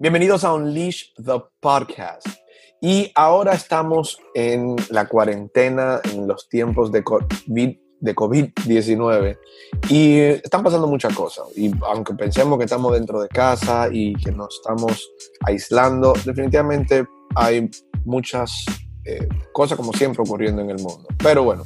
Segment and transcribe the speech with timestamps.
[0.00, 2.26] Bienvenidos a Unleash the Podcast.
[2.80, 9.38] Y ahora estamos en la cuarentena, en los tiempos de COVID, de COVID-19
[9.88, 11.46] y están pasando muchas cosas.
[11.56, 15.08] Y aunque pensemos que estamos dentro de casa y que nos estamos
[15.46, 17.06] aislando, definitivamente
[17.36, 17.70] hay
[18.04, 18.64] muchas
[19.04, 21.06] eh, cosas como siempre ocurriendo en el mundo.
[21.22, 21.62] Pero bueno,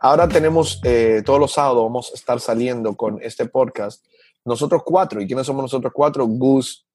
[0.00, 4.04] ahora tenemos eh, todos los sábados, vamos a estar saliendo con este podcast.
[4.44, 6.26] Nosotros cuatro, ¿y quiénes somos nosotros cuatro?
[6.26, 6.87] Gus,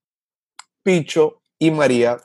[0.84, 2.18] Picho y María,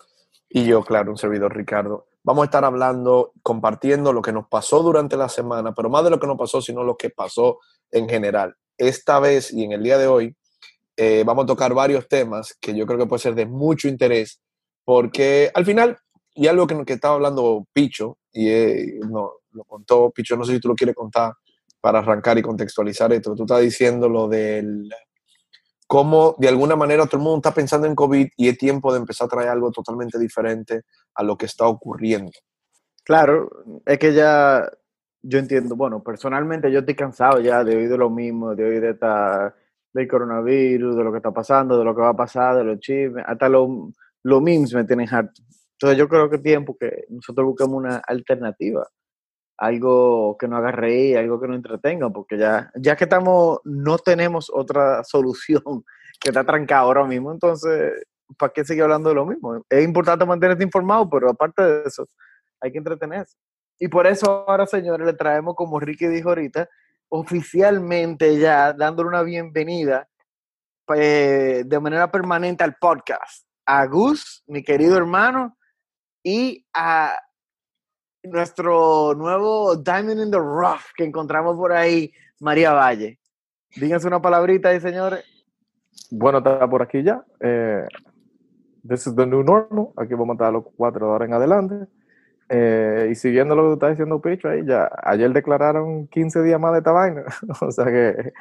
[0.48, 2.06] y yo, claro, un servidor Ricardo.
[2.24, 6.10] Vamos a estar hablando, compartiendo lo que nos pasó durante la semana, pero más de
[6.10, 7.60] lo que nos pasó, sino lo que pasó
[7.90, 8.54] en general.
[8.76, 10.36] Esta vez y en el día de hoy
[10.96, 14.40] eh, vamos a tocar varios temas que yo creo que puede ser de mucho interés,
[14.84, 15.96] porque al final,
[16.34, 20.54] y algo que, que estaba hablando Picho, y eh, no, lo contó Picho, no sé
[20.54, 21.34] si tú lo quieres contar
[21.80, 24.90] para arrancar y contextualizar esto, tú estás diciendo lo del
[25.88, 29.00] cómo de alguna manera todo el mundo está pensando en COVID y es tiempo de
[29.00, 30.82] empezar a traer algo totalmente diferente
[31.14, 32.30] a lo que está ocurriendo.
[33.04, 33.50] Claro,
[33.86, 34.70] es que ya
[35.22, 38.80] yo entiendo, bueno, personalmente yo estoy cansado ya de oír de lo mismo, de oír
[38.82, 39.54] de esta,
[39.94, 42.78] del coronavirus, de lo que está pasando, de lo que va a pasar, de los
[42.80, 43.68] chismes, hasta los
[44.24, 45.40] lo memes me tienen harto.
[45.72, 48.86] Entonces yo creo que es tiempo que nosotros busquemos una alternativa
[49.58, 53.98] algo que nos haga reír, algo que nos entretenga, porque ya, ya que estamos, no
[53.98, 55.84] tenemos otra solución
[56.20, 58.06] que está trancada ahora mismo, entonces,
[58.38, 59.64] ¿para qué seguir hablando de lo mismo?
[59.68, 62.06] Es importante mantenerte informado, pero aparte de eso,
[62.60, 63.36] hay que entretenerse.
[63.78, 66.68] Y por eso ahora, señores, le traemos, como Ricky dijo ahorita,
[67.10, 70.08] oficialmente ya dándole una bienvenida
[70.94, 75.58] eh, de manera permanente al podcast a Gus, mi querido hermano,
[76.24, 77.14] y a
[78.30, 83.18] nuestro nuevo Diamond in the Rough que encontramos por ahí, María Valle.
[83.76, 85.24] Díganse una palabrita ahí, señores.
[86.10, 87.24] Bueno, está por aquí ya.
[87.40, 87.86] Eh,
[88.86, 89.90] this is the new normal.
[89.96, 91.86] Aquí vamos a estar los cuatro horas en adelante.
[92.50, 96.72] Eh, y siguiendo lo que está diciendo Picho ahí, ya ayer declararon 15 días más
[96.72, 97.24] de esta vaina.
[97.60, 98.32] o sea que,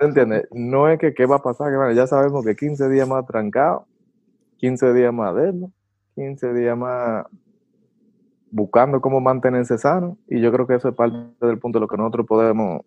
[0.00, 0.46] ¿entiendes?
[0.52, 3.86] No es que qué va a pasar, que ya sabemos que 15 días más trancado,
[4.58, 5.52] 15 días más de
[6.14, 7.24] 15 días más
[8.54, 11.88] buscando cómo mantenerse sano y yo creo que eso es parte del punto de lo
[11.88, 12.82] que nosotros podemos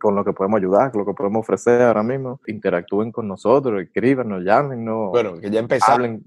[0.00, 3.80] con lo que podemos ayudar, con lo que podemos ofrecer ahora mismo, interactúen con nosotros,
[3.80, 6.24] escriban, nos llamen, no bueno, que ya empezaron,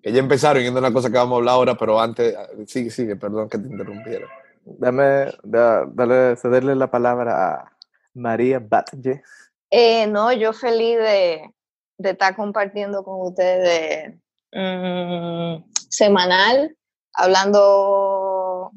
[0.00, 2.36] que ya empezaron yendo una cosa que vamos a hablar ahora, pero antes,
[2.66, 4.28] sigue, sigue, perdón que te interrumpiera.
[4.64, 7.72] Dame, dale, cederle la palabra a
[8.14, 9.22] María Batlle.
[9.70, 11.50] Eh, no, yo feliz de,
[11.98, 14.14] de estar compartiendo con ustedes
[14.52, 16.76] mm, semanal
[17.16, 18.72] hablando,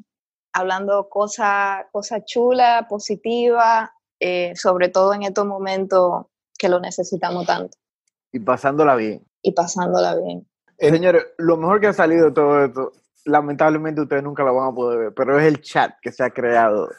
[0.54, 3.90] hablando cosas cosa chulas, positivas,
[4.20, 6.26] eh, sobre todo en estos momentos
[6.58, 7.78] que lo necesitamos tanto.
[8.32, 9.26] Y pasándola bien.
[9.42, 10.48] Y pasándola bien.
[10.78, 12.92] Eh, señores, lo mejor que ha salido de todo esto,
[13.26, 16.30] lamentablemente ustedes nunca lo van a poder ver, pero es el chat que se ha
[16.30, 16.90] creado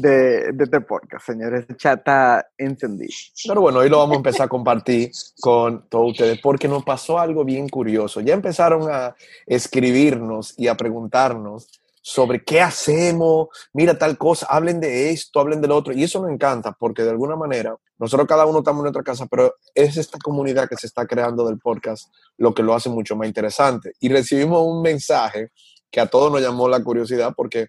[0.00, 1.66] de, este podcast, señores.
[1.68, 3.12] El chat está encendido.
[3.46, 5.10] Pero bueno, hoy lo vamos a empezar a compartir
[5.40, 8.20] con todos ustedes porque nos pasó algo bien curioso.
[8.20, 9.14] Ya empezaron a
[9.46, 11.68] escribirnos y a preguntarnos
[12.06, 15.94] sobre qué hacemos, mira tal cosa, hablen de esto, hablen del otro.
[15.94, 19.26] Y eso nos encanta porque de alguna manera nosotros cada uno estamos en nuestra casa,
[19.26, 23.16] pero es esta comunidad que se está creando del podcast lo que lo hace mucho
[23.16, 23.92] más interesante.
[24.00, 25.50] Y recibimos un mensaje
[25.90, 27.68] que a todos nos llamó la curiosidad porque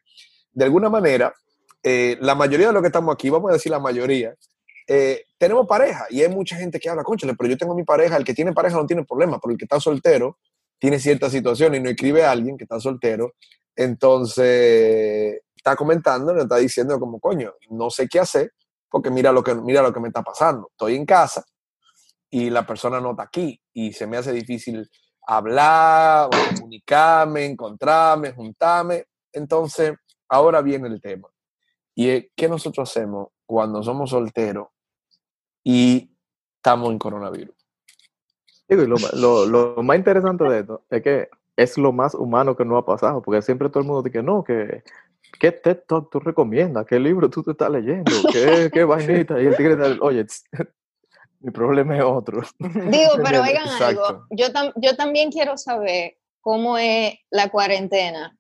[0.51, 1.33] de alguna manera
[1.87, 4.33] eh, la mayoría de los que estamos aquí, vamos a decir la mayoría,
[4.87, 8.17] eh, tenemos pareja y hay mucha gente que habla, conchale, pero yo tengo mi pareja,
[8.17, 10.39] el que tiene pareja no tiene problema, pero el que está soltero
[10.79, 13.33] tiene cierta situación y no escribe a alguien que está soltero,
[13.75, 18.53] entonces está comentando, le está diciendo como, coño, no sé qué hacer,
[18.89, 21.45] porque mira lo que, mira lo que me está pasando, estoy en casa
[22.31, 24.89] y la persona no está aquí y se me hace difícil
[25.27, 29.93] hablar, comunicarme, encontrarme, juntarme, entonces
[30.27, 31.29] ahora viene el tema.
[31.95, 34.67] Y qué nosotros hacemos cuando somos solteros
[35.63, 36.11] y
[36.57, 37.55] estamos en coronavirus.
[38.67, 43.21] lo, más interesante de esto es que es lo más humano que nos ha pasado,
[43.21, 44.83] porque siempre todo el mundo dice no, que
[45.39, 46.85] ¿qué TED Talk tú recomiendas?
[46.85, 48.11] ¿Qué libro tú te estás leyendo?
[48.31, 49.41] ¿Qué, qué vainita?
[49.41, 50.25] Y el tigre dice, oye,
[51.39, 52.41] mi problema es otro.
[52.59, 58.37] Digo, pero oigan algo, yo, yo también quiero saber cómo es la cuarentena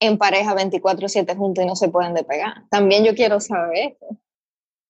[0.00, 2.64] en pareja 24/7 juntos y no se pueden despegar.
[2.70, 4.18] También yo quiero saber eso.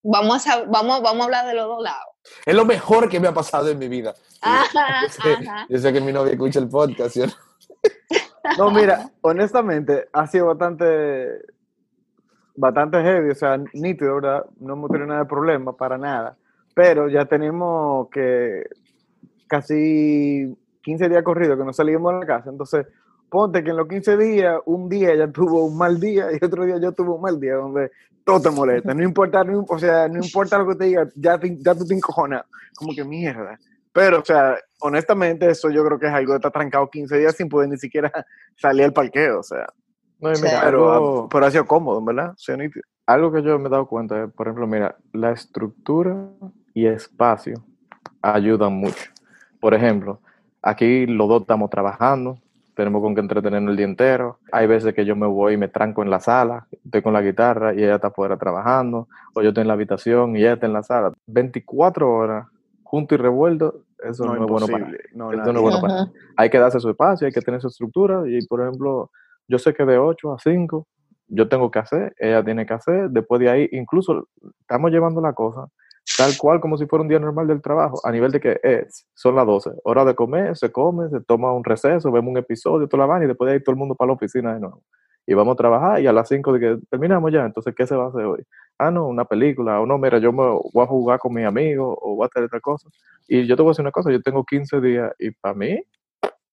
[0.02, 2.14] Vamos a, vamos, vamos a hablar de los dos lados.
[2.44, 4.14] Es lo mejor que me ha pasado en mi vida.
[5.68, 7.16] yo, sé, que mi novia escucha el podcast.
[8.58, 11.42] No, mira, honestamente, ha sido bastante,
[12.54, 14.44] bastante heavy, o sea, nítido, ¿verdad?
[14.60, 16.36] No hemos tenido nada de problema, para nada.
[16.74, 18.64] Pero ya tenemos que
[19.48, 22.50] casi 15 días corridos que no salíamos de la casa.
[22.50, 22.86] Entonces,
[23.28, 26.64] ponte que en los 15 días, un día ella tuvo un mal día y otro
[26.64, 27.90] día yo tuve un mal día, donde
[28.24, 28.92] todo te molesta.
[28.94, 31.84] No importa, no, o sea, no importa lo que te diga, ya, te- ya tú
[31.86, 32.44] te encojonas.
[32.76, 33.58] Como que mierda.
[33.92, 37.34] Pero, o sea, honestamente, eso yo creo que es algo de estar trancado 15 días
[37.34, 38.12] sin poder ni siquiera
[38.56, 39.66] salir al parqueo, o sea.
[40.20, 40.42] No, y Sí.
[40.44, 42.34] mira, Pero, algo, pero ha sido cómodo, ¿verdad?
[43.06, 46.28] Algo que yo me he dado cuenta es, por ejemplo, mira, la estructura
[46.74, 47.62] y espacio
[48.20, 49.10] ayudan mucho.
[49.60, 50.20] Por ejemplo,
[50.62, 52.38] aquí los dos estamos trabajando,
[52.76, 54.38] tenemos con que entretenernos el día entero.
[54.52, 57.22] Hay veces que yo me voy y me tranco en la sala, estoy con la
[57.22, 60.66] guitarra y ella está afuera trabajando, o yo estoy en la habitación y ella está
[60.66, 61.12] en la sala.
[61.26, 62.46] 24 horas,
[62.82, 64.88] junto y revuelto, eso no, es bueno para.
[65.14, 66.06] No, Eso no es bueno para
[66.36, 68.22] hay que darse su espacio, hay que tener su estructura.
[68.26, 69.10] Y por ejemplo,
[69.48, 70.86] yo sé que de 8 a 5
[71.28, 73.08] yo tengo que hacer, ella tiene que hacer.
[73.08, 74.28] Después de ahí, incluso
[74.60, 75.66] estamos llevando la cosa
[76.16, 79.06] tal cual como si fuera un día normal del trabajo, a nivel de que es,
[79.14, 82.88] son las 12, hora de comer, se come, se toma un receso, vemos un episodio,
[82.88, 84.82] toda la vaina y después de ahí todo el mundo para la oficina de nuevo.
[85.26, 87.96] Y vamos a trabajar y a las 5 de que terminamos ya, entonces, ¿qué se
[87.96, 88.44] va a hacer hoy?
[88.78, 91.98] Ah, no, una película, o no, mira, yo me voy a jugar con mis amigos
[92.00, 92.88] o voy a hacer otra cosa.
[93.26, 95.82] Y yo te voy a decir una cosa, yo tengo 15 días y para mí,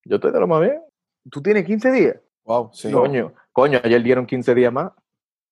[0.05, 0.81] yo estoy de lo más bien.
[1.29, 2.17] ¿Tú tienes 15 días?
[2.45, 2.91] Wow, sí.
[2.91, 4.91] Coño, coño, ayer dieron 15 días más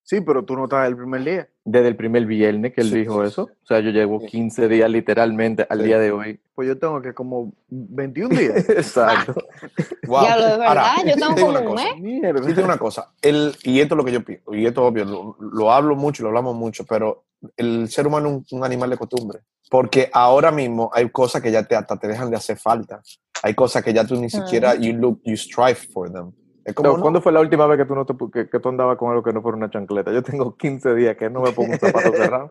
[0.04, 1.48] Sí, pero tú no estás el primer día.
[1.64, 3.44] desde el primer viernes que él Sí, dijo sí, eso.
[3.44, 4.26] O sea, yo llevo Sí.
[4.28, 5.86] 15 días literalmente al Sí.
[5.86, 6.40] día de hoy.
[6.56, 8.68] Pues yo tengo que como 21 días.
[8.70, 9.36] Exacto.
[10.08, 10.22] Wow.
[10.26, 11.84] Diablo, de verdad, Ahora, yo tengo como una un cosa.
[11.96, 12.46] mes.
[12.46, 13.12] Sí, tengo una cosa.
[13.22, 15.96] El, y esto es lo que yo pienso, y esto es obvio, lo, lo hablo
[15.96, 17.24] mucho, lo hablamos mucho, pero
[17.56, 19.40] el ser humano es un, un animal de costumbre.
[19.70, 23.02] Porque ahora mismo hay cosas que ya te, hasta te dejan de hacer falta.
[23.44, 26.32] Hay cosas que ya tú ni siquiera, you look, you strive for them.
[26.64, 28.50] Es como, No, no, ¿Cuándo fue la última vez que tú, no te, pu- que,
[28.50, 30.12] que tú andabas con algo que no fuera una chancleta?
[30.12, 32.48] Yo tengo 15 días que no me pongo un zapato cerrado.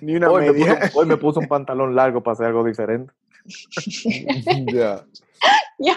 [0.00, 0.72] Ni una Hoy me, media.
[0.74, 3.12] un- hoy me puse un pantalón largo para hacer algo diferente.
[4.72, 5.04] Ya.
[5.80, 5.94] Ya.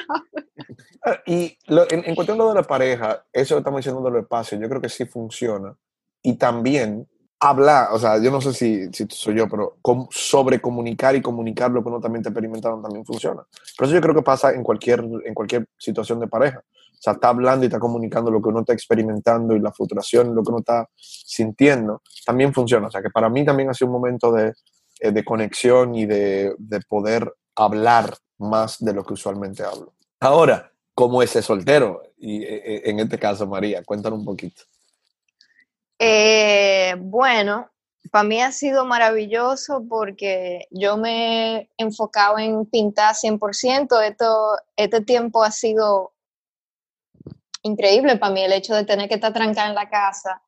[1.03, 4.21] Ah, Y lo- en, en cuestión de la pareja, eso que estamos diciendo de los
[4.21, 5.75] espacios, yo creo que sí funciona.
[6.21, 7.07] Y también
[7.39, 11.21] hablar, o sea, yo no sé si, si soy yo, pero com- sobre comunicar y
[11.23, 13.41] comunicar lo que uno también está experimentando también funciona.
[13.75, 16.63] Pero eso yo creo que pasa en cualquier, en cualquier situación de pareja.
[17.01, 20.35] O sea, está hablando y está comunicando lo que uno está experimentando y la frustración,
[20.35, 22.87] lo que uno está sintiendo, también funciona.
[22.87, 24.53] O sea, que para mí también ha sido un momento de,
[24.99, 29.93] eh, de conexión y de, de poder hablar más de lo que usualmente hablo.
[30.19, 32.03] Ahora, ¿cómo es ser soltero?
[32.17, 34.61] Y eh, eh, en este caso, María, cuéntanos un poquito.
[35.97, 37.71] Eh, bueno,
[38.11, 44.01] para mí ha sido maravilloso porque yo me he enfocado en pintar 100%.
[44.01, 46.10] Esto, este tiempo ha sido
[47.63, 50.41] increíble para mí, el hecho de tener que estar trancada en la casa,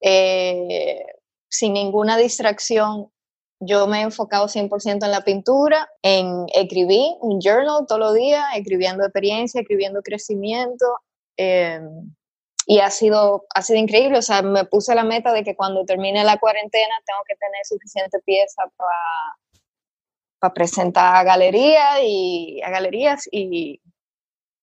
[0.00, 1.04] eh,
[1.48, 3.10] sin ninguna distracción.
[3.60, 8.44] Yo me he enfocado 100% en la pintura, en escribir un journal todos los días,
[8.54, 10.86] escribiendo experiencia, escribiendo crecimiento.
[11.36, 11.80] eh,
[12.70, 14.18] y ha sido, ha sido increíble.
[14.18, 17.64] O sea, me puse la meta de que cuando termine la cuarentena tengo que tener
[17.64, 18.62] suficiente pieza
[20.40, 23.80] para presentar a galerías y a galerías y,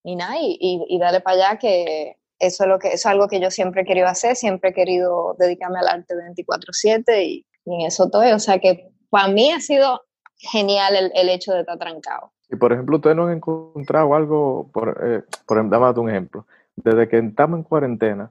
[0.06, 3.06] y nada, y, y, y darle para allá que eso es, lo que, eso es
[3.06, 7.46] algo que yo siempre he querido hacer, siempre he querido dedicarme al arte 24/7 y,
[7.64, 8.22] y en eso todo.
[8.34, 10.00] O sea que para mí ha sido
[10.36, 12.32] genial el, el hecho de estar trancado.
[12.48, 16.46] Y por ejemplo, ustedes no han encontrado algo, por, eh, por dame un ejemplo.
[16.76, 18.30] Desde que estamos en cuarentena,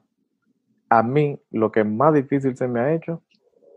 [0.88, 3.22] a mí lo que más difícil se me ha hecho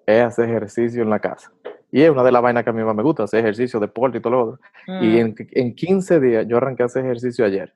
[0.07, 1.51] es hacer ejercicio en la casa.
[1.91, 4.19] Y es una de las vainas que a mí más me gusta, hacer ejercicio, deporte
[4.19, 4.61] y todo lo otro.
[4.87, 5.03] Mm.
[5.03, 7.75] Y en, en 15 días yo arranqué a hacer ejercicio ayer.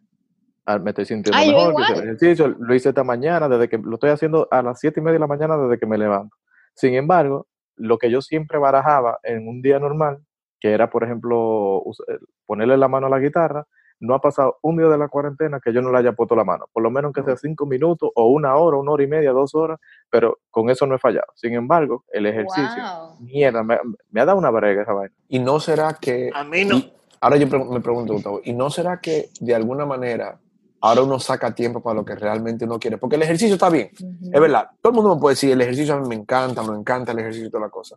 [0.66, 3.94] Ah, Me estoy sintiendo mejor, que el ejercicio, lo hice esta mañana, desde que lo
[3.94, 6.36] estoy haciendo a las 7 y media de la mañana desde que me levanto.
[6.74, 10.18] Sin embargo, lo que yo siempre barajaba en un día normal,
[10.60, 13.66] que era, por ejemplo, eh, ponerle la mano a la guitarra,
[13.98, 16.44] no ha pasado un día de la cuarentena que yo no le haya puesto la
[16.44, 16.66] mano.
[16.72, 19.54] Por lo menos que sea cinco minutos o una hora, una hora y media, dos
[19.54, 19.78] horas,
[20.10, 21.26] pero con eso no he fallado.
[21.36, 23.16] Sin embargo, el ejercicio, Wow.
[23.20, 23.78] mierda, me,
[24.10, 25.14] me ha dado una brega esa vaina.
[25.28, 26.30] ¿Y no será que...
[26.34, 26.76] A mí no.
[26.76, 30.38] y ahora yo pre- me pregunto, Gustavo, ¿y no será que de alguna manera
[30.82, 32.98] ahora uno saca tiempo para lo que realmente uno quiere?
[32.98, 33.90] Porque el ejercicio está bien,
[34.32, 34.70] es verdad.
[34.80, 37.20] Todo el mundo me puede decir, el ejercicio a mí me encanta, me encanta el
[37.20, 37.96] ejercicio y toda la cosa.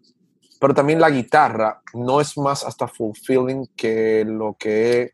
[0.60, 5.12] Pero también la guitarra no es más hasta fulfilling que lo que es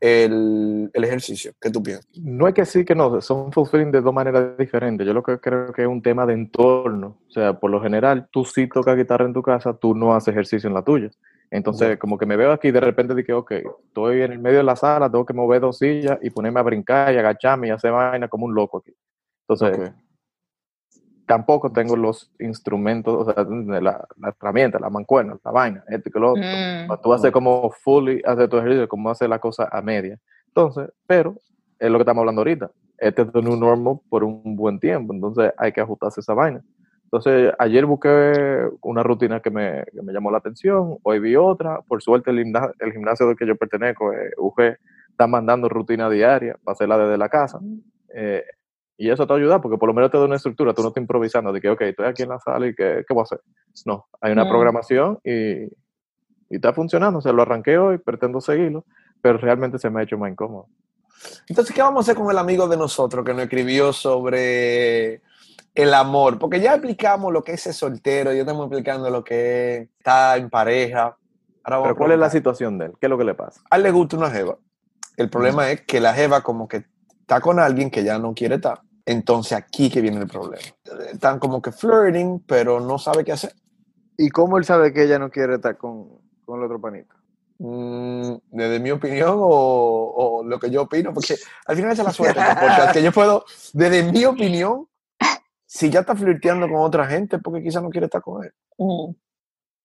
[0.00, 1.52] el, el ejercicio.
[1.60, 2.06] ¿Qué tú piensas?
[2.22, 5.06] No es que sí que no, son fulfilling de dos maneras diferentes.
[5.06, 7.18] Yo lo que creo que es un tema de entorno.
[7.28, 10.32] O sea, por lo general, tú sí tocas guitarra en tu casa, tú no haces
[10.32, 11.10] ejercicio en la tuya.
[11.50, 13.52] Entonces, como que me veo aquí, de repente dije, ok,
[13.86, 16.62] estoy en el medio de la sala, tengo que mover dos sillas y ponerme a
[16.62, 18.92] brincar y agacharme y hacer vaina como un loco aquí.
[19.48, 19.92] Entonces,
[21.28, 23.44] tampoco tengo los instrumentos, o sea,
[23.80, 26.42] la, la herramienta, la mancuerna, la vaina, esto y que lo otro.
[26.42, 27.02] Mm.
[27.02, 30.18] Tú haces como fully, hacer tu ejercicio, como hacer la cosa a media.
[30.48, 31.36] Entonces, pero
[31.78, 32.70] es lo que estamos hablando ahorita.
[32.96, 36.62] Este es el new normal por un buen tiempo, entonces hay que ajustarse esa vaina.
[37.10, 41.80] Entonces, ayer busqué una rutina que me, que me llamó la atención, hoy vi otra.
[41.88, 44.76] Por suerte, el gimnasio, el gimnasio del que yo pertenezco, eh, UG,
[45.08, 47.60] está mandando rutina diaria para hacerla desde la casa.
[48.14, 48.44] Eh,
[48.98, 51.00] y eso te ayuda porque por lo menos te da una estructura, tú no estás
[51.00, 53.40] improvisando de que, ok, estoy aquí en la sala y ¿qué, qué voy a hacer?
[53.86, 54.48] No, hay una Mm.
[54.50, 55.70] programación y, y
[56.50, 57.20] está funcionando.
[57.20, 58.84] O sea, lo arranqué hoy, pretendo seguirlo,
[59.22, 60.66] pero realmente se me ha hecho más incómodo.
[61.48, 65.22] Entonces, ¿qué vamos a hacer con el amigo de nosotros que nos escribió sobre
[65.74, 66.38] el amor?
[66.38, 70.38] Porque ya explicamos lo que es ser soltero, ya estamos explicando lo que es estar
[70.38, 71.16] en pareja.
[71.64, 72.92] Ahora Pero ¿cuál es la situación de él?
[73.00, 73.60] ¿Qué es lo que le pasa?
[73.70, 74.56] A él le gusta una jeva.
[75.16, 76.84] El problema es que la jeva como que
[77.20, 78.80] está con alguien que ya no quiere estar.
[79.04, 80.62] Entonces aquí que viene el problema.
[81.10, 83.52] Están como que flirting, pero no sabe qué hacer.
[84.16, 86.08] ¿Y cómo él sabe que ella no quiere estar con,
[86.44, 87.14] con el otro panito?
[87.58, 92.06] Mm, desde mi opinión o, o lo que yo opino, porque al final esa es
[92.06, 94.86] la suerte, podcast, que yo puedo, desde mi opinión,
[95.70, 98.52] si ya está flirteando con otra gente, porque quizás no quiere estar con él.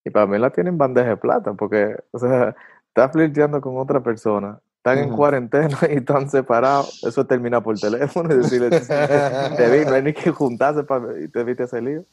[0.02, 2.56] Y para mí la tienen bandeja de plata, porque, o sea,
[2.88, 8.32] está flirteando con otra persona, están en cuarentena y están separados, eso termina por teléfono
[8.34, 12.04] y decirle, te vi, no hay ni que juntarse para y te viste ese lío.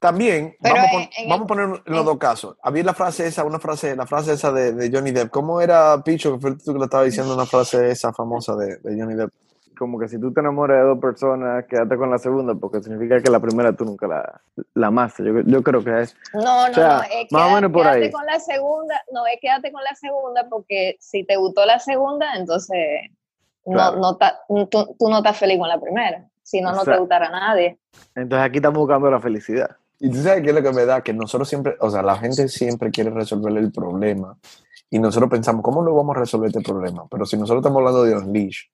[0.00, 2.56] También, Pero vamos, a en- en vamos a poner los en- dos casos.
[2.62, 5.30] Había la frase esa, una frase, la frase esa de, de Johnny Depp.
[5.30, 8.76] ¿Cómo era, Picho, que fue tú que le estaba diciendo una frase esa famosa de,
[8.78, 9.30] de Johnny Depp?
[9.80, 13.18] Como que si tú te enamoras de dos personas, quédate con la segunda, porque significa
[13.22, 14.40] que la primera tú nunca la,
[14.74, 15.24] la amaste.
[15.24, 16.14] Yo, yo creo que es.
[16.34, 18.10] No, no, O sea, no, es más o queda- menos por quédate ahí.
[18.10, 22.34] con la segunda, no, es quédate con la segunda porque si te gustó la segunda,
[22.36, 22.78] entonces
[23.64, 23.96] no, Claro.
[23.96, 24.66] no ta- tú,
[24.98, 27.78] tú no estás feliz con la primera, si no, no te gustará a nadie.
[28.14, 29.70] Entonces aquí estamos buscando la felicidad.
[29.98, 32.16] Y tú sabes qué es lo que me da, que nosotros siempre, o sea, la
[32.16, 34.36] gente siempre quiere resolver el problema.
[34.90, 37.04] Y nosotros pensamos, ¿cómo no vamos a resolver este problema?
[37.10, 38.64] Pero si nosotros estamos hablando de unleash,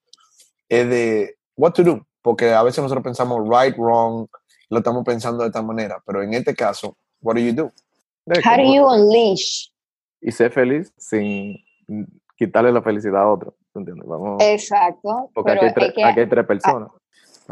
[0.69, 2.07] es de what to do.
[2.23, 4.27] Porque a veces nosotros pensamos right, wrong,
[4.69, 6.03] lo estamos pensando de esta manera.
[6.05, 7.73] Pero en este caso, what do you do?
[8.27, 9.69] Eh, How do you unleash?
[10.21, 11.57] Y ser feliz sin
[12.37, 14.07] quitarle la felicidad a otro, ¿tú entiendes?
[14.07, 16.91] Vamos, Exacto, porque pero aquí hay, tres, es que aquí hay tres personas.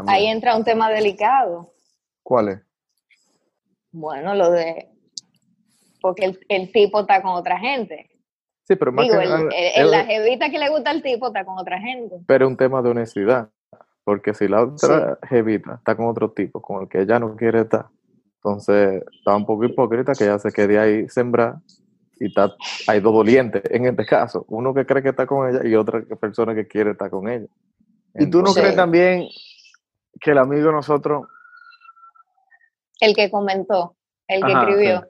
[0.06, 1.72] Ahí entra un tema delicado.
[2.22, 2.60] ¿Cuál es?
[3.92, 4.90] Bueno, lo de
[6.00, 8.10] porque el, el tipo está con otra gente.
[8.64, 11.58] Sí, pero más Digo, que el, la jevita que le gusta al tipo está con
[11.58, 12.16] otra gente.
[12.26, 13.48] pero es un tema de honestidad.
[14.04, 17.60] Porque si la otra jevita está con otro tipo, con el que ella no quiere
[17.60, 17.86] estar,
[18.36, 21.54] entonces está un poco hipócrita que ella se quede ahí sembrar
[22.20, 22.54] y está,
[22.86, 24.44] hay dos dolientes en este caso.
[24.48, 27.46] Uno que cree que está con ella y otra persona que quiere estar con ella.
[28.14, 28.60] ¿Y tú no Sí.
[28.60, 29.26] crees también
[30.20, 31.26] que el amigo de nosotros
[33.00, 33.96] El que comentó,
[34.28, 35.08] el que Ajá, escribió.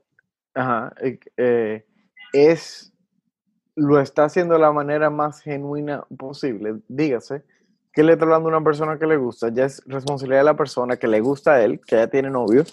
[0.55, 1.85] Ajá, eh, eh,
[2.33, 2.93] es
[3.77, 6.77] lo está haciendo de la manera más genuina posible.
[6.89, 7.43] Dígase
[7.93, 10.57] que le está hablando a una persona que le gusta, ya es responsabilidad de la
[10.57, 12.65] persona que le gusta a él, que ella tiene novio,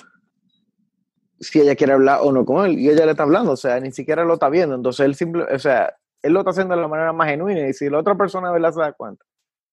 [1.39, 3.79] si ella quiere hablar o no con él, y ella le está hablando, o sea,
[3.79, 6.81] ni siquiera lo está viendo, entonces él simple, o sea, él lo está haciendo de
[6.81, 9.23] la manera más genuina, y si la otra persona de verdad se da cuenta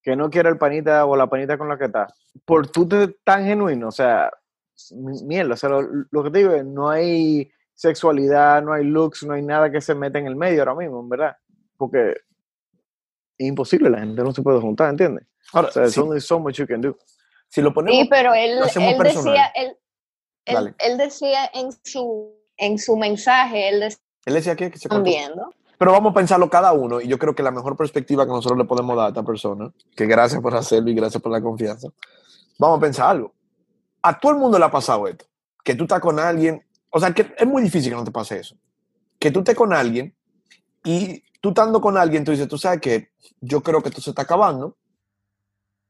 [0.03, 2.09] que no quiere el panita o la panita con la que está,
[2.45, 4.31] por tú te tan genuino, o sea,
[4.97, 8.85] mi- mierda, o sea, lo, lo que te digo es, no hay sexualidad, no hay
[8.85, 11.37] looks, no hay nada que se meta en el medio ahora mismo, en verdad.
[11.77, 12.11] Porque
[13.39, 15.25] es imposible, la gente no se puede juntar, ¿entiendes?
[15.53, 16.97] Ahora, O sea, there's si, only so much you can do.
[17.49, 17.97] si lo ponemos...
[18.01, 19.77] Sí, pero él, él decía, él,
[20.79, 24.99] él, decía en su, en su mensaje, él decía, Él decía que, que se "Están
[25.05, 25.11] cortó.
[25.11, 25.55] viendo.
[25.79, 28.59] Pero vamos a pensarlo cada uno y yo creo que la mejor perspectiva que nosotros
[28.59, 31.89] le podemos dar a esta persona, que gracias por hacerlo y gracias por la confianza,
[32.59, 33.33] vamos a pensar algo.
[34.03, 35.25] A todo el mundo le ha pasado esto,
[35.63, 38.39] que tú estás con alguien, o sea, que es muy difícil que no te pase
[38.41, 38.57] eso,
[39.19, 40.15] que tú estés con alguien
[40.85, 44.11] y tú estando con alguien, tú dices, tú sabes que yo creo que esto se
[44.11, 44.77] está acabando,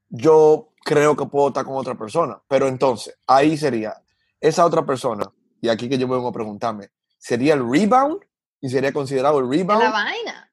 [0.09, 3.95] yo creo que puedo estar con otra persona, pero entonces ahí sería
[4.40, 5.25] esa otra persona,
[5.61, 8.21] y aquí que yo vengo a preguntarme, ¿sería el rebound?
[8.61, 9.83] ¿Y sería considerado el rebound?
[9.83, 10.52] la vaina.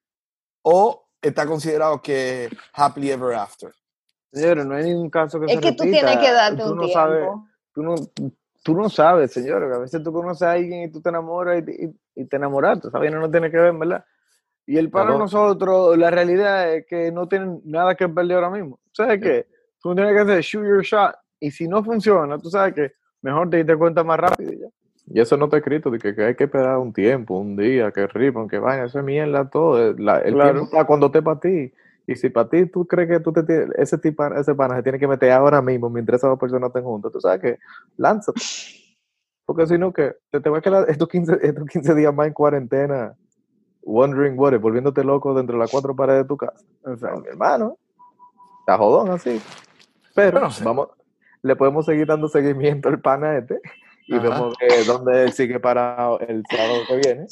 [0.63, 3.73] o está considerado que happily ever after.
[4.31, 6.05] Señores, no hay ningún caso que Es se que tú repita.
[6.07, 6.93] tienes que darte Tú un no tiempo.
[6.99, 7.29] sabes-
[7.73, 7.95] tú no,
[8.65, 11.59] tú no sabes, señores, que a veces tú conoces a alguien y tú te enamoras
[11.59, 14.03] y, te- y- y te enamoraste, vaina no tiene que ver, ¿verdad?
[14.65, 15.19] Y el para Claro.
[15.19, 18.79] nosotros, la realidad es que no tienen nada que perder ahora mismo.
[18.91, 19.45] ¿Sabes qué?
[19.79, 22.91] Tú tienes que hacer shoot your shot y si no funciona, tú sabes que
[23.21, 24.67] mejor te diste cuenta más rápido y ya.
[25.11, 27.91] Y eso no está escrito, de que, que hay que esperar un tiempo, un día,
[27.91, 29.91] que ripan, que vaya, eso es mierda todo.
[29.91, 30.53] eh, la- el Claro.
[30.53, 31.71] tiempo está cuando esté para ti.
[32.07, 34.83] Y si para ti tú crees que tú te tienes- ese tipo, ese pana se
[34.83, 37.57] tiene que meter ahora mismo mientras esas dos personas estén juntas, tú sabes que
[37.97, 38.39] lánzate.
[39.45, 42.27] Porque si no, que te, te va a quedar estos 15, estos 15 días más
[42.27, 43.15] en cuarentena,
[43.83, 46.63] wondering what, volviéndote loco dentro de las cuatro paredes de tu casa.
[46.83, 47.77] O sea, mi hermano,
[48.61, 49.41] está jodón así.
[50.15, 50.63] Pero Bueno, sí.
[50.63, 50.89] vamos,
[51.41, 53.59] le podemos seguir dando seguimiento al pana este
[54.07, 54.23] y Ajá.
[54.23, 54.55] vemos
[54.87, 57.27] dónde él sigue parado el sábado que viene.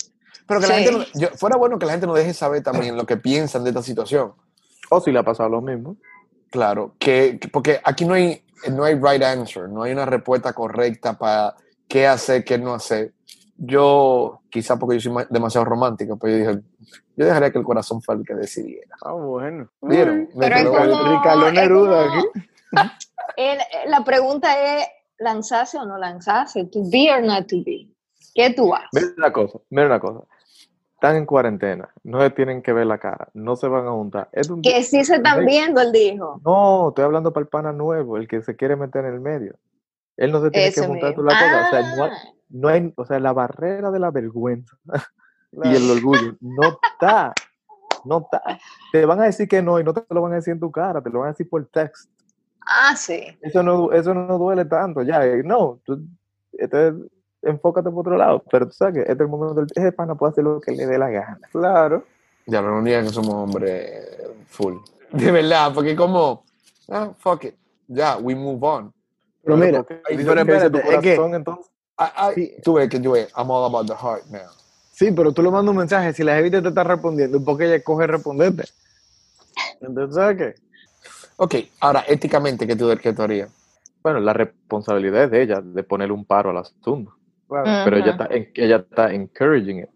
[0.47, 2.95] Pero que la gente, no- yo- fuera bueno que la gente nos deje saber también
[2.97, 4.33] lo que piensan de esta situación.
[5.07, 5.97] Le ha pasado lo mismo.
[6.49, 10.53] Claro, que, que- porque aquí no hay, no hay right answer, no hay una respuesta
[10.53, 11.55] correcta para
[11.87, 13.13] qué hacer, qué no hacer.
[13.57, 16.63] Yo, quizá porque yo soy ma- demasiado romántico, pues yo dije,
[17.15, 18.95] yo dejaría que el corazón fuera el que decidiera.
[19.03, 19.69] ah, bueno.
[19.81, 20.29] ¿Vieron?
[20.35, 22.89] Me Pero es quedó- como- Ricardo es Neruda como- aquí.
[23.37, 23.59] El-
[23.91, 26.65] la pregunta es, ¿lanzarse o no lanzarse?
[26.65, 27.87] ¿To be or not to be?
[28.35, 28.89] ¿Qué tú haces?
[28.93, 30.19] Mira una cosa, mira una cosa.
[31.03, 34.29] Están en cuarentena, no se tienen que ver la cara, no se van a juntar.
[34.31, 36.39] Es un- Que sí se están viendo, él dijo.
[36.45, 39.57] No, estoy hablando para el pana nuevo, el que se quiere meter en el medio.
[40.15, 41.59] Él no se tiene Ese que juntar con la cosa.
[41.59, 44.77] O sea, no hay, Ah, no hay- o sea, la barrera de la vergüenza
[45.51, 47.33] y el orgullo no está.
[48.05, 48.41] No está.
[48.93, 50.71] Te van a decir que no y no te lo van a decir en tu
[50.71, 52.09] cara, te lo van a decir por text.
[52.65, 53.37] ah, sí.
[53.41, 55.25] Eso no, eso no duele tanto, ya.
[55.25, 56.01] eh, No, tú,
[56.53, 56.93] este,
[57.43, 58.43] enfócate por otro lado.
[58.51, 59.67] Pero tú sabes que este es el momento del.
[59.75, 61.39] Ese pana puede hacer lo que le dé la gana.
[61.51, 62.03] Claro.
[62.45, 64.75] Ya no nos digan que somos hombres full.
[65.11, 66.43] De verdad, porque como,
[66.89, 67.55] ah, fuck it,
[67.87, 68.93] ya, we move on.
[69.43, 71.65] Pero mira, pero ¿qué dice tu espérate, es que- corazón, entonces?
[71.99, 72.53] I- I- Sí.
[72.63, 74.49] Tú ves que yo, I'm all about the heart now.
[74.91, 77.65] sí, pero tú le mandas un mensaje, si la jevita te está respondiendo, ¿por qué
[77.65, 78.63] ella coge responderte?
[79.81, 80.55] Entonces, ¿sabes qué?
[81.37, 83.49] Ok, ahora, éticamente, ¿qué tú, qué tú harías?
[84.01, 87.15] Bueno, la responsabilidad es de ella, de ponerle un paro al asunto.
[87.61, 87.83] Claro.
[87.85, 89.89] Pero ella está, en- ella está encouraging it.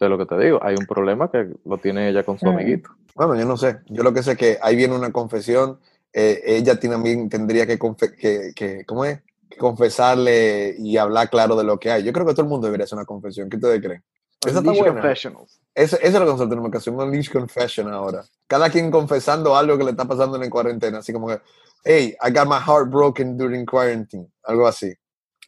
[0.00, 2.48] De lo que te digo, hay un problema que lo tiene ella con su Mm.
[2.48, 2.90] amiguito.
[3.14, 3.78] Bueno, yo no sé.
[3.86, 5.78] Yo lo que sé es que ahí viene una confesión.
[6.18, 7.78] eh, ella también tendría que,
[8.18, 9.20] que, que- ¿cómo es?
[9.50, 12.02] Que confesarle y hablar claro de lo que hay.
[12.04, 13.50] Yo creo que todo el mundo debería hacer una confesión.
[13.50, 14.02] ¿Qué ustedes creen?
[14.46, 14.94] Esa está buena.
[15.02, 15.60] Confessionals.
[15.74, 18.22] Eso, eso es lo que nosotros tenemos que hacer, un Unleash Confession ahora.
[18.46, 20.98] Cada quien confesando algo que le está pasando en la cuarentena.
[20.98, 21.38] Así como que,
[21.84, 24.26] hey, I got my heart broken during quarantine.
[24.44, 24.94] Algo así.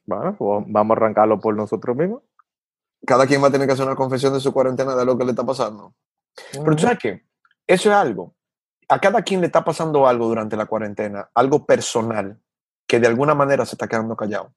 [0.09, 2.23] Bueno, pues vamos a arrancarlo por nosotros mismos.
[3.07, 5.25] Cada quien va a tener que hacer una confesión de su cuarentena de lo que
[5.25, 5.93] le está pasando.
[6.51, 7.27] Pero tú sabes qué?
[7.67, 8.35] Eso es algo.
[8.89, 12.41] A cada quien le está pasando algo durante la cuarentena, algo personal,
[12.87, 14.55] que de alguna manera se está quedando callado.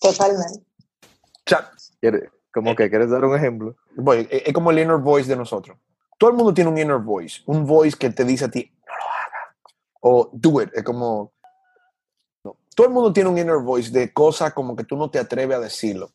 [0.00, 0.60] Totalmente.
[0.60, 3.74] O sea, ¿Quieres- Como que quieres dar un ejemplo.
[3.96, 5.76] voy, es es como el inner voice de nosotros.
[6.16, 8.94] Todo el mundo tiene un inner voice, un voice que te dice a ti, no
[8.94, 9.54] lo hagas,
[10.00, 10.70] o do it.
[10.74, 11.32] Es como.
[12.76, 15.56] Todo el mundo tiene un inner voice de cosas como que tú no te atreves
[15.56, 16.12] a decirlo.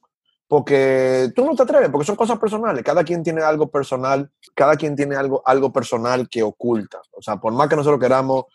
[0.47, 2.83] Porque tú no te atreves, porque son cosas personales.
[2.83, 7.01] Cada quien tiene algo personal, cada quien tiene algo, algo personal que oculta.
[7.13, 8.45] O sea, por más que nosotros queramos,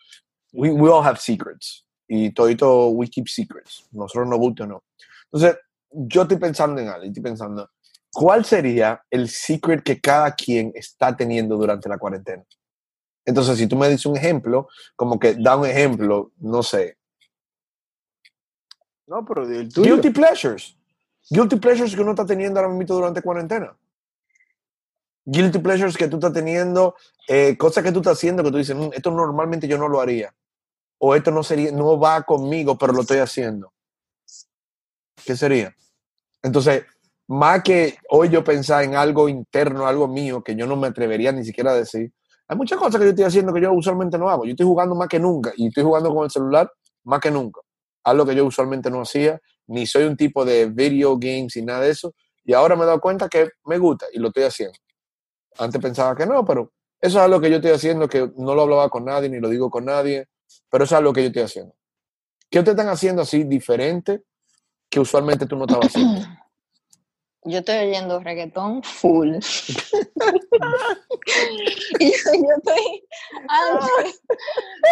[0.53, 1.85] we, all have secrets.
[2.07, 3.85] Y todito we keep secrets.
[3.91, 4.83] Nosotros nos gusta o no.
[5.25, 5.57] Entonces,
[5.91, 7.69] yo estoy pensando en algo, estoy pensando,
[8.13, 12.45] ¿cuál sería el secret que cada quien está teniendo durante la cuarentena?
[13.25, 16.96] Entonces, si tú me dices un ejemplo, como que da un ejemplo, no sé,
[19.07, 20.77] No, pero el guilty pleasures.
[21.29, 23.75] Guilty pleasures que uno está teniendo ahora mismo durante cuarentena.
[25.25, 26.95] Guilty pleasures que tú estás teniendo,
[27.27, 29.99] eh, cosas que tú estás haciendo que tú dices, "Mm, esto normalmente yo no lo
[29.99, 30.33] haría.
[30.99, 33.71] O esto no sería, no va conmigo, pero lo estoy haciendo.
[35.25, 35.75] ¿Qué sería?
[36.41, 36.85] Entonces,
[37.27, 41.31] más que hoy yo pensar en algo interno, algo mío, que yo no me atrevería
[41.31, 42.11] ni siquiera a decir,
[42.47, 44.45] hay muchas cosas que yo estoy haciendo que yo usualmente no hago.
[44.45, 46.71] Yo estoy jugando más que nunca y estoy jugando con el celular
[47.03, 47.59] más que nunca.
[48.07, 51.81] Algo que yo usualmente no hacía, ni soy un tipo de video games y nada
[51.81, 52.15] de eso.
[52.45, 54.77] Y ahora me he dado cuenta que me gusta y lo estoy haciendo.
[55.57, 58.61] Antes pensaba que no, pero eso es algo que yo estoy haciendo, que no lo
[58.61, 60.25] hablaba con nadie, ni lo digo con nadie,
[60.69, 61.75] pero eso es algo que yo estoy haciendo.
[62.49, 64.23] ¿Qué ustedes están haciendo así diferente
[64.89, 66.21] que usualmente tú no estabas haciendo?
[67.47, 69.35] Yo estoy oyendo reggaetón full.
[71.99, 73.07] y yo, yo estoy.
[73.47, 74.21] Antes,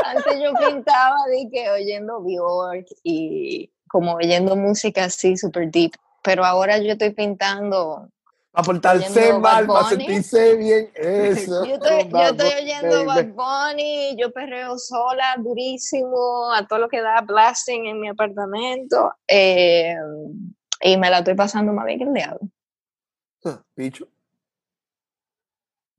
[0.05, 5.91] antes yo pintaba de que oyendo Bjork y como oyendo música así super deep.
[6.23, 8.07] Pero ahora yo estoy pintando.
[8.51, 11.65] Para portarse mal, para sentirse bien, eso.
[11.67, 12.19] Yo estoy, yo
[12.57, 13.25] oyendo Bad.
[13.33, 19.11] Bunny, yo perreo sola, durísimo, a todo lo que da blasting en mi apartamento.
[19.27, 19.97] eh,
[20.85, 22.47] y me la estoy pasando más bien que el diablo.
[23.75, 24.07] Bicho,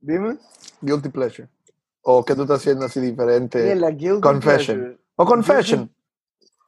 [0.01, 0.39] Dime.
[0.81, 1.49] guilty pleasure.
[2.03, 3.75] ¿O qué tú estás haciendo así diferente?
[3.75, 4.79] Guilty confession.
[4.79, 4.99] pleasure.
[5.17, 5.91] ¿O confession?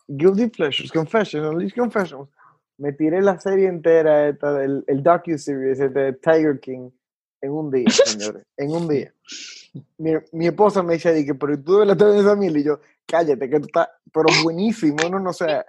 [0.09, 2.29] Guilty pleasures, confession, unleash confessions.
[2.77, 6.91] Me tiré la serie entera esta del el docu-series de Tiger King
[7.41, 9.13] en un día, señores, en un día.
[9.97, 13.49] Mi, mi esposa me dice, que, pero tú la estás viendo Mil y yo, cállate,
[13.49, 15.65] que tú estás, pero buenísimo, no, no sé.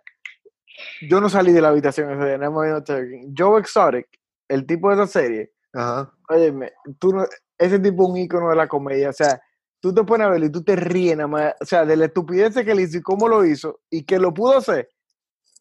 [1.01, 3.33] Yo no salí de la habitación ese día, nada más viendo.
[3.37, 4.07] Joe Exotic,
[4.47, 6.11] el tipo de esa serie, Ajá.
[6.29, 7.25] óyeme, tú no,
[7.57, 9.41] ese tipo es un ícono de la comedia, o sea,
[9.79, 12.05] tú te pones a verlo y tú te ríes nada más, o sea, de la
[12.05, 14.89] estupidez que él hizo y cómo lo hizo y que lo pudo hacer.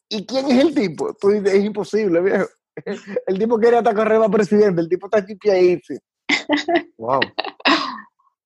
[0.09, 1.13] ¿Y quién es el tipo?
[1.13, 2.47] Tú dices, es imposible, viejo.
[3.27, 5.99] El tipo quería hasta correr para presidente, el tipo está chipiadísimo.
[6.97, 7.19] Wow.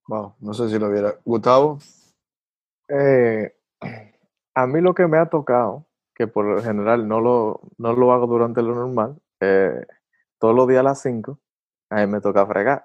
[0.08, 0.36] Wow.
[0.40, 1.16] No sé si lo viera.
[1.24, 1.80] Gustavo.
[2.90, 3.54] Eh,
[4.56, 8.12] a mí lo que me ha tocado, que por lo general no lo, no lo
[8.14, 9.86] hago durante lo normal, eh,
[10.40, 11.40] todos los días a las 5,
[11.90, 12.84] a mí me toca fregar.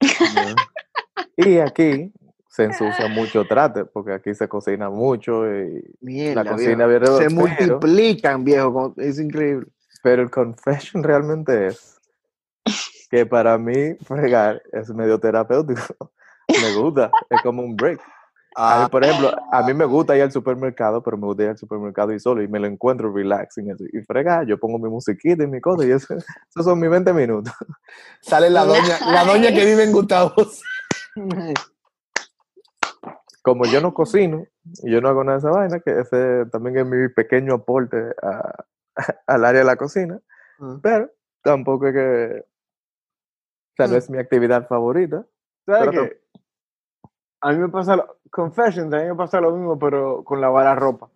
[1.36, 2.12] y aquí
[2.48, 7.18] se ensucia mucho trate, porque aquí se cocina mucho y Mierda, la cocina viejo.
[7.18, 7.34] viene Se pero-
[7.78, 9.66] multiplican, viejo, es increíble.
[10.02, 11.98] Pero el confession realmente es
[13.10, 16.10] que para mí fregar es medio terapéutico.
[16.48, 18.00] Me gusta, es como un break.
[18.54, 21.48] Mí, Ah, por ejemplo, a mí me gusta ir al supermercado, pero me gusta ir
[21.50, 24.46] al supermercado y solo y me lo encuentro relaxing y fregar.
[24.46, 27.52] Yo pongo mi musiquita y mi cosa y eso, esos son mis 20 minutos.
[28.20, 30.34] sale la doña, la doña que vive en Gustavo.
[33.40, 34.44] Como yo no cocino
[34.82, 38.14] y yo no hago nada de esa vaina, que ese también es mi pequeño aporte
[38.22, 38.64] a-
[39.26, 40.20] al área de la cocina,
[40.82, 41.10] pero
[41.42, 45.24] tampoco es que, o sea, no es mi actividad favorita.
[45.64, 46.20] ¿Sabes Pero qué?
[47.42, 50.64] A mí me pasa, lo, Confessions, a mí me pasa lo mismo, pero con lavar
[50.64, 51.10] la ropa.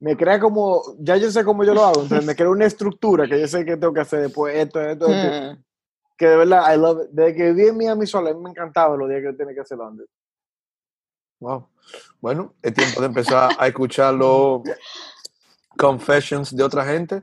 [0.00, 3.26] Me crea como, ya yo sé cómo yo lo hago, entonces me crea una estructura
[3.26, 5.54] que yo sé que tengo que hacer después, esto, esto, esto.
[5.54, 5.64] Mm.
[6.18, 7.10] Que de verdad, I love it.
[7.12, 9.54] Desde que viví en Miami sola, a mí me encantaba los días que yo tenía
[9.54, 10.06] que hacerlo antes.
[11.40, 11.68] Wow.
[12.20, 14.62] Bueno, es tiempo de empezar a escuchar los
[15.76, 17.22] confessions de otra gente.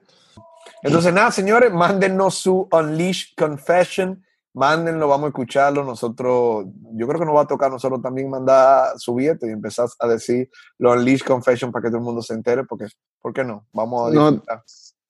[0.83, 4.25] Entonces, nada, señores, mándennos su Unleash Confession.
[4.53, 5.83] Mándenlo, vamos a escucharlo.
[5.83, 9.87] Nosotros, yo creo que nos va a tocar nosotros también mandar su billete y empezar
[9.99, 12.87] a decir los Unleash Confession para que todo el mundo se entere, porque,
[13.21, 13.65] ¿por qué no?
[13.73, 14.41] Vamos a No.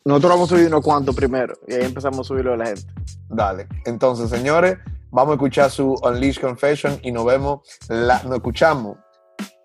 [0.03, 2.81] Nosotros vamos a subir unos cuantos primero y ahí empezamos a subirlo a la gente.
[3.29, 3.67] Dale.
[3.85, 4.77] Entonces, señores,
[5.11, 8.97] vamos a escuchar su Unleash Confession y nos vemos, la, nos escuchamos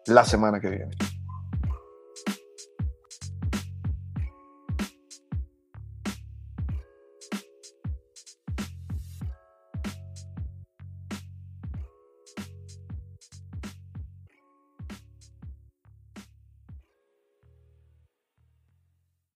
[0.06, 0.96] la semana que viene.